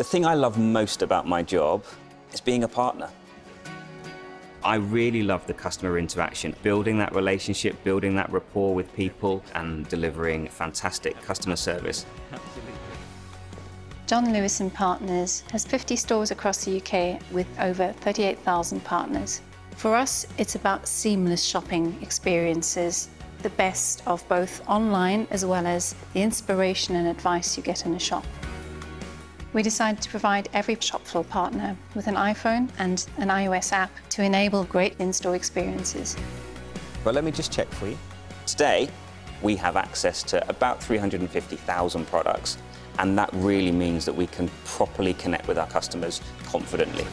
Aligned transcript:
The 0.00 0.04
thing 0.04 0.24
I 0.24 0.32
love 0.32 0.56
most 0.56 1.02
about 1.02 1.28
my 1.28 1.42
job 1.42 1.84
is 2.32 2.40
being 2.40 2.64
a 2.64 2.68
partner. 2.68 3.10
I 4.64 4.76
really 4.76 5.22
love 5.22 5.46
the 5.46 5.52
customer 5.52 5.98
interaction, 5.98 6.56
building 6.62 6.96
that 6.96 7.14
relationship, 7.14 7.84
building 7.84 8.14
that 8.14 8.32
rapport 8.32 8.74
with 8.74 8.90
people, 8.94 9.44
and 9.54 9.86
delivering 9.88 10.48
fantastic 10.48 11.20
customer 11.20 11.56
service. 11.56 12.06
John 14.06 14.32
Lewis 14.32 14.60
and 14.60 14.72
Partners 14.72 15.44
has 15.52 15.66
50 15.66 15.96
stores 15.96 16.30
across 16.30 16.64
the 16.64 16.78
UK 16.78 17.20
with 17.30 17.46
over 17.60 17.92
38,000 18.00 18.82
partners. 18.82 19.42
For 19.76 19.94
us, 19.94 20.26
it's 20.38 20.54
about 20.54 20.88
seamless 20.88 21.44
shopping 21.44 21.94
experiences, 22.00 23.10
the 23.42 23.50
best 23.50 24.02
of 24.06 24.26
both 24.30 24.66
online 24.66 25.26
as 25.30 25.44
well 25.44 25.66
as 25.66 25.94
the 26.14 26.22
inspiration 26.22 26.96
and 26.96 27.06
advice 27.06 27.54
you 27.58 27.62
get 27.62 27.84
in 27.84 27.92
a 27.92 28.00
shop. 28.00 28.24
We 29.52 29.64
decided 29.64 30.00
to 30.02 30.10
provide 30.10 30.48
every 30.52 30.76
shop 30.78 31.04
floor 31.04 31.24
partner 31.24 31.76
with 31.96 32.06
an 32.06 32.14
iPhone 32.14 32.70
and 32.78 33.04
an 33.18 33.28
iOS 33.28 33.72
app 33.72 33.90
to 34.10 34.22
enable 34.22 34.62
great 34.62 34.94
in-store 35.00 35.34
experiences. 35.34 36.16
But 37.02 37.14
let 37.14 37.24
me 37.24 37.32
just 37.32 37.50
check 37.50 37.66
for 37.68 37.88
you. 37.88 37.98
Today, 38.46 38.88
we 39.42 39.56
have 39.56 39.74
access 39.74 40.22
to 40.24 40.48
about 40.48 40.80
350,000 40.80 42.06
products, 42.06 42.58
and 43.00 43.18
that 43.18 43.28
really 43.32 43.72
means 43.72 44.04
that 44.04 44.14
we 44.14 44.28
can 44.28 44.48
properly 44.64 45.14
connect 45.14 45.48
with 45.48 45.58
our 45.58 45.66
customers 45.66 46.20
confidently. 46.44 47.04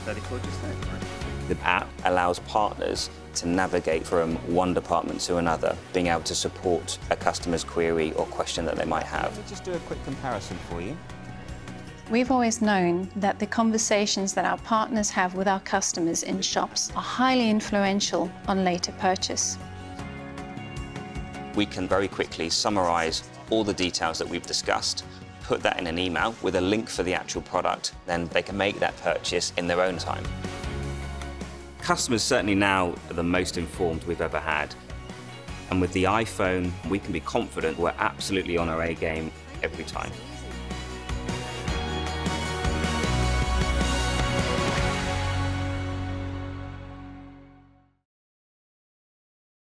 The 1.47 1.57
app 1.63 1.89
allows 2.05 2.37
partners 2.39 3.09
to 3.35 3.47
navigate 3.47 4.05
from 4.05 4.35
one 4.53 4.75
department 4.75 5.21
to 5.21 5.37
another, 5.37 5.75
being 5.91 6.07
able 6.07 6.21
to 6.21 6.35
support 6.35 6.99
a 7.09 7.15
customer's 7.15 7.63
query 7.63 8.11
or 8.13 8.27
question 8.27 8.63
that 8.65 8.75
they 8.75 8.85
might 8.85 9.05
have. 9.05 9.35
Let 9.35 9.45
me 9.45 9.49
just 9.49 9.63
do 9.63 9.73
a 9.73 9.79
quick 9.79 10.03
comparison 10.03 10.57
for 10.69 10.81
you. 10.81 10.95
We've 12.09 12.31
always 12.31 12.61
known 12.61 13.09
that 13.17 13.37
the 13.37 13.45
conversations 13.45 14.33
that 14.35 14.45
our 14.45 14.57
partners 14.59 15.09
have 15.09 15.35
with 15.35 15.45
our 15.45 15.59
customers 15.59 16.23
in 16.23 16.41
shops 16.41 16.89
are 16.95 17.01
highly 17.01 17.49
influential 17.49 18.31
on 18.47 18.63
later 18.63 18.93
purchase. 18.93 19.57
We 21.55 21.65
can 21.65 21.85
very 21.85 22.07
quickly 22.07 22.49
summarise 22.49 23.29
all 23.49 23.65
the 23.65 23.73
details 23.73 24.19
that 24.19 24.29
we've 24.29 24.45
discussed, 24.45 25.03
put 25.43 25.61
that 25.63 25.81
in 25.81 25.87
an 25.87 25.99
email 25.99 26.33
with 26.41 26.55
a 26.55 26.61
link 26.61 26.87
for 26.87 27.03
the 27.03 27.13
actual 27.13 27.41
product, 27.41 27.91
then 28.05 28.27
they 28.27 28.41
can 28.41 28.55
make 28.55 28.79
that 28.79 28.95
purchase 29.01 29.51
in 29.57 29.67
their 29.67 29.81
own 29.81 29.97
time. 29.97 30.23
Customers 31.81 32.23
certainly 32.23 32.55
now 32.55 32.95
are 33.09 33.15
the 33.15 33.23
most 33.23 33.57
informed 33.57 34.05
we've 34.05 34.21
ever 34.21 34.39
had. 34.39 34.73
And 35.71 35.81
with 35.81 35.91
the 35.91 36.05
iPhone, 36.05 36.71
we 36.89 36.99
can 36.99 37.11
be 37.11 37.19
confident 37.19 37.77
we're 37.77 37.93
absolutely 37.97 38.57
on 38.57 38.69
our 38.69 38.81
A 38.83 38.93
game 38.93 39.29
every 39.61 39.83
time. 39.83 40.11